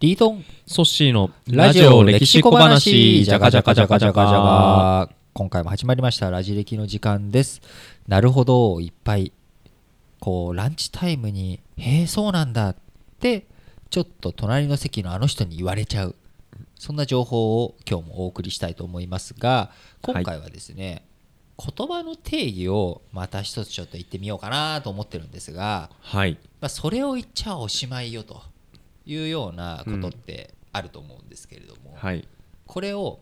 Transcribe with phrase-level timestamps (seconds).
[0.00, 3.24] リートンソッシーのラジオ歴史小話。
[3.24, 6.30] じゃがじゃがじゃがじゃがじゃが今回も始まりました。
[6.30, 7.60] ラジ歴の時間です。
[8.06, 8.80] なるほど。
[8.80, 9.32] いっぱい
[10.20, 12.76] こうランチタイムに「へえそうなんだ」っ
[13.18, 13.48] て
[13.90, 16.14] ちょっと隣の席のあの人に言われちゃう。
[16.76, 19.72] そんな情報を今日もお送りしたいと思いますが
[20.02, 21.02] 今回はですね、
[21.58, 26.38] 言葉の定義をまた一つちょっと言ってみようかなと思ってるんですが、はい。
[26.60, 28.40] まあ、それを言っちゃおしまいよと
[29.08, 32.28] いうようなことってあると思うんですけれども、はい。
[32.66, 33.20] これを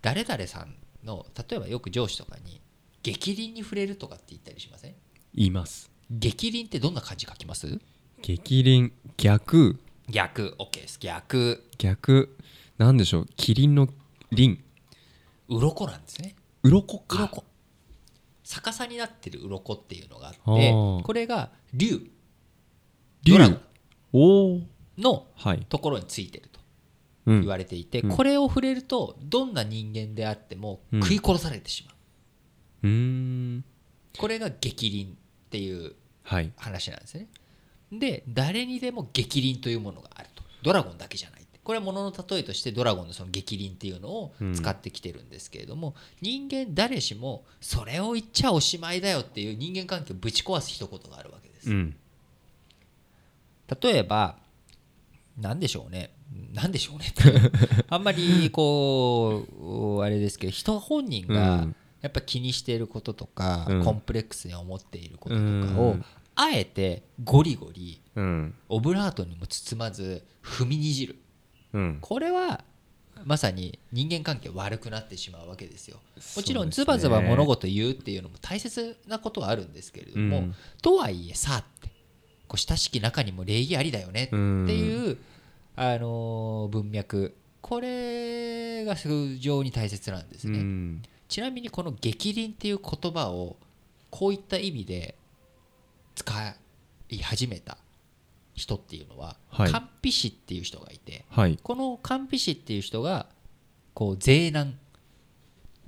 [0.00, 2.62] 誰々さんの例えばよく上司とかに
[3.02, 4.94] 激鱗に触れるとかって言ったりしません？
[5.34, 5.90] 言います。
[6.10, 7.78] 激鱗ってどんな漢字書きます？
[8.22, 9.78] 激鱗逆。
[10.08, 10.56] 逆。
[10.58, 10.98] OK です。
[10.98, 11.62] 逆。
[11.76, 12.36] 逆。
[12.78, 13.26] なんでしょう？
[13.36, 13.88] キリンの
[14.30, 14.58] 鱗
[15.48, 16.34] 鱗なんですね。
[16.62, 17.18] 鱗か。
[17.18, 17.44] 鱗。
[18.42, 22.10] 逆さになってる鱗っていうのがあってこれが竜。
[23.22, 23.34] 竜。
[23.34, 23.60] ドラゴン。
[24.10, 24.60] おお
[24.98, 25.66] のはい。
[25.68, 26.60] ところについてると
[27.26, 27.40] うん。
[27.40, 28.10] 言われていて、うん。
[28.10, 31.02] これを触れるとどんな人間であってもうん。
[31.02, 31.94] 食い殺されてしまう、
[32.88, 32.90] うー
[33.58, 33.64] ん。
[34.18, 36.52] これが激鱗っていうはい。
[36.56, 37.28] 話なんですね。
[37.90, 40.42] で誰にでも激鱗というものがあると。
[40.62, 51.94] ドラゴンだけじゃないこれはものの例えとしてドラゴンのその激鱗っていうのを使ってきてるんですけれども、人間誰しもそれを言っちゃおしまいだよっていう人間関係をぶち壊す一言があるわけです、うん。
[53.82, 54.38] 例えば
[55.38, 56.14] 何でしょうね。
[56.52, 57.50] 何でしょうねって
[57.88, 59.46] あんまりこ
[60.00, 61.76] うあれですけど人本人うがん。
[62.00, 63.84] やっぱ気にしていることとか、うん。
[63.84, 66.04] コンプレックスに思っていることとかうをん。
[66.36, 68.54] あえてゴリゴリうん。
[68.68, 71.16] オブラートにも包まず踏みにじる。
[71.72, 71.98] うん。
[72.00, 72.64] これは
[73.24, 76.00] まさに人間関係悪くなってしまうわけですよ。
[76.36, 80.54] もちろんズバズバ物事言うっていうのも大切なことはあるんですけれども、うん。
[80.80, 81.90] とはいえさって
[82.48, 85.18] こう親しき中にも礼儀ありだよねっていう、
[85.76, 87.36] あのー文脈。
[87.60, 91.02] これが非常に大切なんですね、うん。
[91.28, 93.56] ちなみにこの激鱗っていう言葉を
[94.10, 95.16] こういった意味で
[96.14, 96.54] 使
[97.10, 97.76] い始めた
[98.54, 99.72] 人っていうのは、はい。
[99.72, 101.58] カンピ氏っていう人がいてはい。
[101.62, 103.26] このカンピ氏っていう人が
[103.92, 104.78] こう税難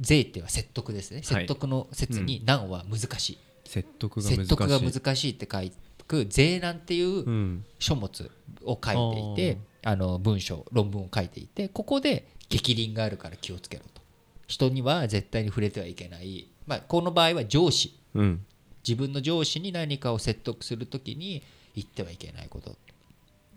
[0.00, 1.18] 税っていうのは説得ですね。
[1.18, 1.24] はい。
[1.24, 4.36] 説得の説に難は難しい、説得が難しい。
[4.36, 5.62] 説得が難しいって書
[6.10, 7.64] く税難っていううん。
[7.78, 8.30] 書物
[8.64, 14.02] を書いていてあの文章論文を書いていてここで激鱗があるから気をつけろと。
[14.46, 17.96] 人には絶対に触れてはいけない、まあ、この場合は上司。
[18.14, 18.44] うん。
[18.86, 21.42] 自分の上司に何かを説得するときに
[21.76, 22.76] 言ってはいけないこと。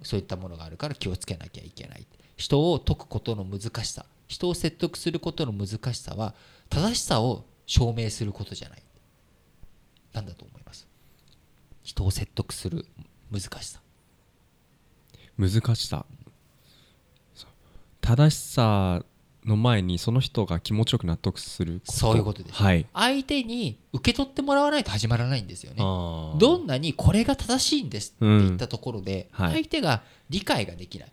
[0.03, 2.06] そういったものがあるから気をつけなきゃいけない。
[2.38, 4.06] 人を解くことの難しさ。
[4.28, 6.35] 人を説得することの難しさは
[6.70, 8.84] 正しさを証明することじゃない。
[10.14, 10.88] なんだと思います？
[11.83, 12.85] 人を説得する
[13.31, 13.81] 難しさ。
[15.38, 16.05] 難しさ。
[18.01, 19.03] 正しさ
[19.45, 22.55] の前にその人が気持ちよく納得するそういうことです。
[22.55, 22.85] はい。
[22.93, 25.77] 相手に受け取ってもらわないと始まらないんですよね。
[25.77, 29.53] どんなにこれが正しいんですって言ったところで、うんはい。
[29.55, 31.11] 相手が理解ができない。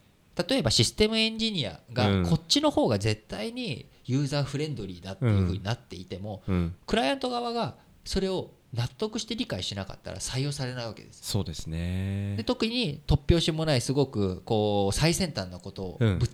[0.49, 2.27] 例えばシステムエンジニアがうん。
[2.27, 6.75] こっちの方が絶対にユーザーフレンドリーだっていうふうになっていても、うん。
[6.87, 11.21] クライアント側がそれを納得して理解しなかったら採用されないわけです。
[11.23, 12.37] そうですね。
[12.37, 16.19] で特に突拍子もないすごくこう最先端なことをうん。
[16.19, 16.31] ぶっ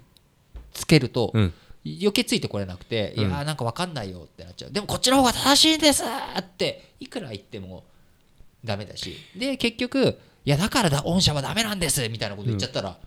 [0.72, 1.54] つけると、うん。
[1.86, 4.72] 余計ついてこれなくて、うんいやーなんか分かんないよってなっちゃう。
[4.72, 7.84] でもこっちの方が正しいんですっていくら言っても
[8.64, 9.16] ダメだし。
[9.36, 12.98] で結局いやだからだ御社はダメなんですみたいなこと言っちゃったら、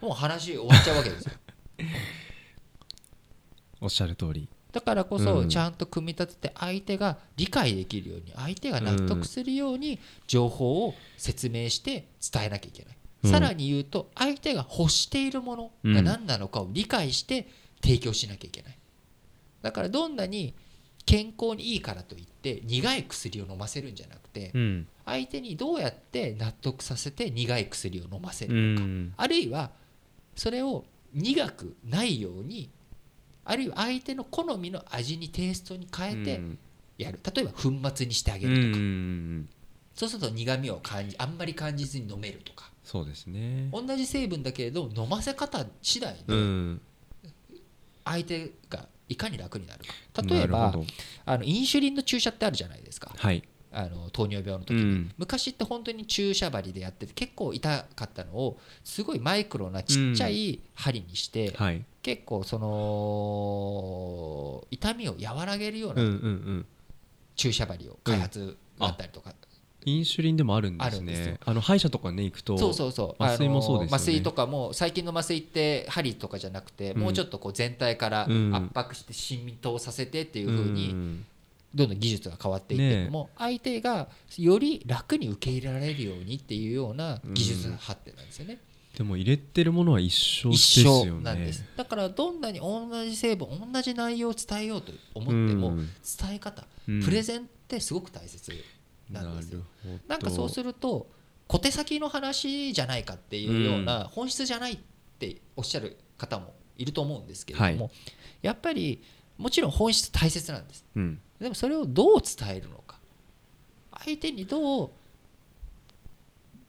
[0.00, 1.32] もう話終わっちゃうわけですよ。
[3.82, 5.24] おっしゃる通りだからこうん。
[5.24, 13.30] そちゃんと組み立てて相手が理解できるように相手が納得するように情報を説明して伝えなきゃいけない、うん。
[13.30, 17.48] さらに言うと相手が欲しているものが何なのかを理解して
[17.82, 18.78] 提供しなきゃいけない。
[19.62, 20.54] だからどんなに
[21.06, 24.86] 健康にいいからといって苦い薬を飲ませるんじゃなくてうん。
[25.04, 29.14] 相手にどうやって納得させて苦い薬を飲ませうるのか、ん。
[29.16, 29.70] あるいは
[30.36, 32.70] それを苦くないように
[33.44, 36.58] あるいは相手の好みの味にテイストに変えてうん。
[36.98, 39.48] やる、例えば粉末にしてあげうるとか、ん
[39.94, 42.70] そうすると苦味を感じあんまり感じずに飲めるとか。
[42.84, 43.70] そうですね。
[43.72, 46.80] 同じ成分だけれど飲ませ方次第うでん。
[48.04, 50.22] 相手がいかに楽になるか。
[50.22, 50.74] 例えば
[51.24, 53.14] あのインシュリンの注射ってあるじゃないですか。
[53.16, 55.12] はいあの糖尿病の時に、うん。
[55.16, 61.84] 昔って本当に注射針でやってて結構痛かったのをすごいマイクロなちっちゃい針にして、はい。
[62.02, 66.66] 結構その痛みを和らげるよううんうなんうん。
[67.36, 69.34] 注射針を開発があったりとか。
[69.86, 71.38] インシュリンでもあるんですね。
[71.44, 73.22] あの歯医者とかね行くとそうそうそう。
[73.22, 73.96] 麻酔もそうですよね。
[73.96, 77.00] 麻酔とかも最近の麻酔って針とかじゃなくて、うん。
[77.00, 78.54] もうちょっとこう全体からうん。
[78.54, 81.24] 圧迫して浸透させてっていう風にん
[81.74, 88.58] どんどん技術が変わっていっても、相手がより楽に受け入れられるようにっていうような技術発展なんですよね。
[88.96, 91.10] でも入れてるものは一緒です一よね。
[91.12, 91.64] 緒なんです。
[91.76, 95.76] だからどんなに同じ成分同じ内容を伝えようと思っても、うん。
[95.76, 97.02] 伝え方、うん。
[97.02, 98.52] プレゼンってすごく大切
[99.10, 99.50] なんです。
[99.52, 99.60] よ。
[99.60, 99.98] なるほど。
[100.08, 101.06] なんかそうすると
[101.46, 104.78] 小手先の話じゃないかっていうような本質じゃないっ
[105.18, 107.90] ておっしゃる方もいると思うんですけれども、は
[108.42, 109.02] やっぱり
[109.38, 110.84] もちろん本質大切なんです。
[110.96, 112.98] うんでもそれをどう伝えるのか。
[114.04, 114.90] 相手にどう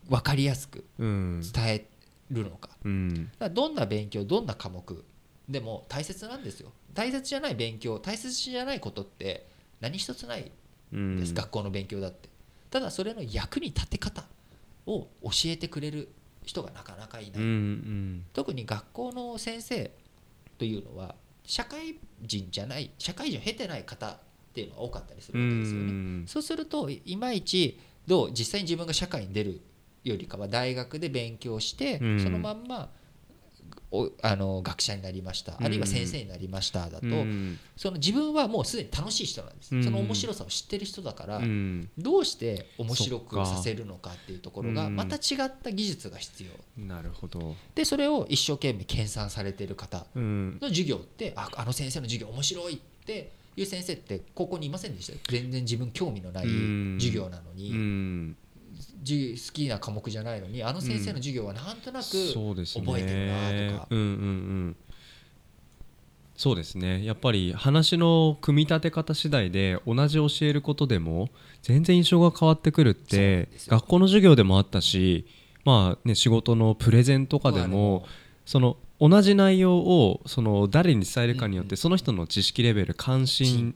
[0.10, 1.42] 分かりやすくうん。
[1.54, 1.88] 伝え
[2.32, 2.70] るのか。
[3.50, 5.06] どんな勉強どんな科目
[5.50, 6.72] でも大切なんですよ。
[6.94, 9.48] 大切じゃない勉強大切じゃないことって
[9.80, 10.52] 何一つない
[10.94, 11.20] うん。
[11.20, 12.30] です、学校の勉強だって。
[12.70, 14.26] ただそれの役に立て方
[14.86, 16.10] を教えてくれる
[16.44, 19.92] 人がなかなかいない、特に学校の先生
[20.58, 24.20] というのは社会人じゃない社会人を経てない方
[24.52, 26.28] っていうのが多かったりすうるわけですよね、ん。
[26.28, 29.62] そうするといいまいちどう実際に自分が社会に出る
[30.04, 32.20] よりかは大学で勉強して、うん。
[32.20, 32.90] そのまんま
[33.92, 35.66] おあの学者になりました、うん。
[35.66, 37.60] あるいは先生になりましただと、うん。
[37.78, 39.84] その自分はもうすでに楽しい人なんです、うん。
[39.84, 41.90] その面白さを知ってる人だから、うん。
[41.98, 46.84] どうして面白くさせるのかっていうところがうんまた違った技術が必要。
[46.84, 47.56] なるほど。
[47.76, 55.14] でそれを一生懸命研鑽されてる方うんの授業ってああの先生の授業面白いっていう先生って高校にいませんでした？
[55.14, 56.98] よ全然自分興味のないうん。
[57.00, 58.36] 授業なのうに、
[58.80, 62.86] 好きな科目じゃないのにあの先生の授業はなんとなく、そうですね。
[62.86, 63.88] 覚えてるなとか。
[63.90, 64.10] うんうんう
[64.70, 64.76] ん。
[66.38, 67.06] そうですね。
[67.06, 71.30] やっぱり話の組み立て方次第で同じ教えることでも
[71.62, 75.28] 全然印象が変わってくるって学校の授業でもあったし
[75.66, 78.06] まあね仕事のプレゼンとかでも。
[78.44, 83.76] その同じ内容をその誰に伝えるかによってその人の知識レベル関心、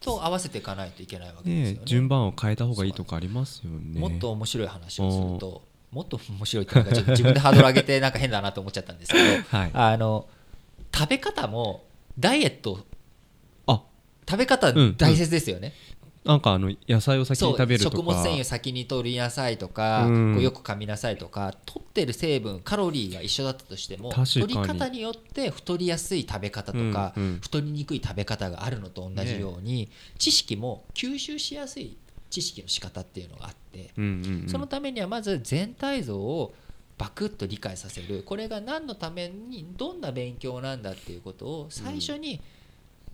[0.00, 4.00] と合わせていかないといけないわけですよね、ね順番を変えた方がいいとかありますよね。
[4.00, 9.70] もっと面白い話をするともっと面白いっていうか自分でハードル上げてなんか変だなと思っちゃったんですけどはい。
[9.72, 10.26] あの
[10.92, 11.84] 食べ方も
[12.18, 12.84] ダイエット。
[13.68, 13.82] あ。
[14.28, 14.96] 食べ方うん。
[14.96, 15.74] 大切ですよね、
[16.26, 17.96] なんかあの野菜を先に食べるとか。
[17.96, 20.34] 食物繊維を先に取りなさいとか、うん。
[20.34, 31.96] こうよく噛みなさいとか取ってる成分カロリーが一緒だったとしても取り方によって太りやすい食べ方とか、うんうん太りにくい食べ方があるのと同じように、知識も吸収しやすい
[32.30, 34.48] 知識の仕方っていうのがあって、うんうんうん。
[34.48, 36.54] そのためにはまず全体像を
[36.98, 38.22] バクッと理解させる。
[38.24, 42.40] これが何のためにどんな勉強なんだっていうことを最初に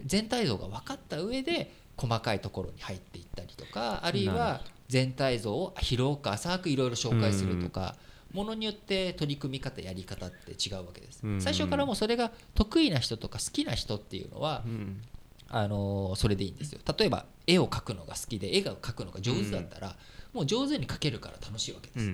[0.04, 7.96] 全体像が分かった上で細かいところに入っていったりとかあるいは全体像を広く浅くいろいろ紹介するとか。
[8.32, 11.20] ものによって取り組み方やり方って違うわけです。
[11.22, 11.38] うん。
[11.38, 15.02] 最初からもうそれが得意な人とか好きな人っていうのはうん。
[15.50, 16.80] あのーそれでいいんですよ。
[16.98, 19.96] 例えば絵を描くのが好きで絵が描くのが上手だったら、
[20.32, 22.10] もう上手に描けるから楽しいわけです、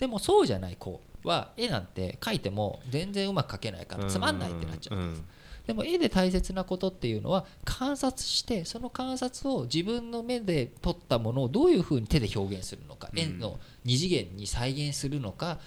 [0.00, 5.22] でもそうじゃない子は絵なんて描いても全然うまく描けないからつまんないってなっちゃうんです、
[5.66, 13.18] でも絵で大切なことっていうのは観察してその観察を自分の目で撮ったものをどういうふうに手で表現するのか、うん。
[13.18, 15.58] 円の二次元に再現するのか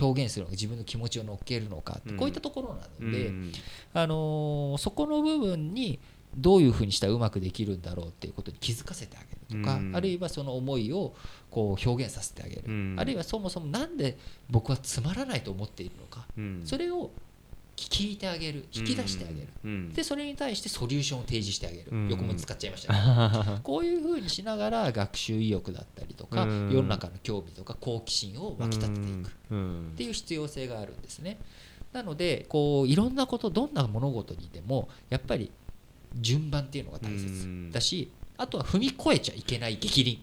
[0.00, 2.16] 表現するのか自分の気持ちを乗っけるのか、うん。
[2.16, 3.52] こういったところなうんので、うん。
[3.94, 6.00] あのーそこの部分に
[6.34, 9.94] どういうふうにしたらうまくできるんだろうっていうことに気づかせてあげるとか、うん。
[9.94, 11.14] あるいはその思いを
[11.50, 12.96] こう表現させてあげる、うん。
[12.98, 14.16] あるいはそもそもなんで
[14.48, 16.62] 僕はつまらないと思っているのか、うん。
[16.64, 17.10] それを
[17.76, 22.08] 聞いてあげる引き出してあげる、うんでそれに対してソリューションを提示してあげる、うん。
[22.08, 23.60] 横も使っちゃいましたね。
[23.64, 26.70] こういうふうにしながら学習意欲だったりとか、うん。
[26.72, 29.90] 世の中の興味とか好奇心を湧き立てていく、うん。
[29.92, 31.38] っていう必要性があるんですね。
[31.92, 35.50] なのでこういろんなことどんな物事にでもやっぱり
[36.18, 37.70] 順番っていうのが大う切ん。
[37.70, 40.18] だしあとは踏み越えちゃいけない逆鱗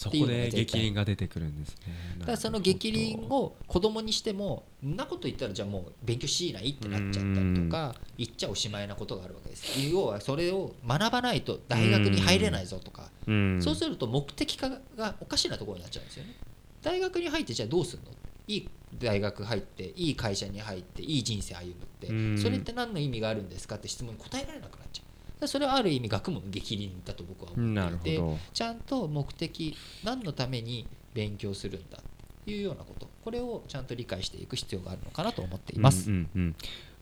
[0.00, 2.16] そこで激鱗が出てくるんですね。
[2.20, 9.78] だからその逆鱗を子供にしてもんなこと言ったらじゃあもう勉強しないってなっちゃったりとか言っちゃおしまいなことがあるわけです。
[9.92, 13.10] 要はそれを学ばないと大学に入れないぞとか。
[13.26, 13.62] うん。
[13.62, 16.34] そうすると目的化がおかしなところになっちゃうんですよね。
[16.80, 18.08] 大学に入ってじゃあどうするの？
[18.48, 22.38] いい大学入っていい会社に入っていい人生歩むって、うん。
[22.38, 24.78] それって何の意味があるんですかって質問に答えられなく
[25.46, 33.08] それはある意味学問の逆鱗だと僕はな思っていてちゃんと目的何のために勉強するんだっていうようなこと。
[33.24, 36.10] これをちゃんと理解していく必要があるのかなと思っています。
[36.10, 36.56] うんうんうん。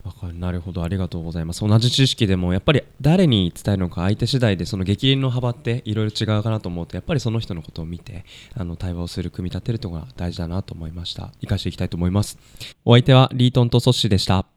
[0.04, 0.35] わかる。
[0.35, 0.83] なるほど。
[0.83, 1.66] ありがとうございます。
[1.66, 11.30] 同じ知識でもやっぱり誰に伝えるのか相手次第でその激励の幅っていろいろ違うかなと思うとやっぱりその人のことを見てあの対話をする組み立てるというのが大事だなと思いました。
[11.40, 12.38] 生かしていきたいと思います。
[12.85, 14.48] お相手はリートンとソッシーでした